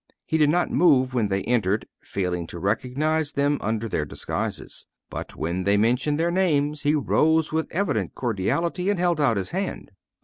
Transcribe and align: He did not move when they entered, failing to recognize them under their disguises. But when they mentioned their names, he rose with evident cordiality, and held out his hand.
He 0.25 0.39
did 0.39 0.49
not 0.49 0.71
move 0.71 1.13
when 1.13 1.27
they 1.27 1.43
entered, 1.43 1.85
failing 2.01 2.47
to 2.47 2.57
recognize 2.57 3.33
them 3.33 3.59
under 3.61 3.87
their 3.87 4.03
disguises. 4.03 4.87
But 5.11 5.35
when 5.35 5.63
they 5.63 5.77
mentioned 5.77 6.19
their 6.19 6.31
names, 6.31 6.81
he 6.81 6.95
rose 6.95 7.51
with 7.51 7.71
evident 7.71 8.15
cordiality, 8.15 8.89
and 8.89 8.97
held 8.99 9.21
out 9.21 9.37
his 9.37 9.51
hand. 9.51 9.91